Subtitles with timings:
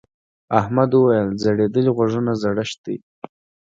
[0.59, 2.97] احمد وويل: ځړېدلي غوږونه زړښت دی.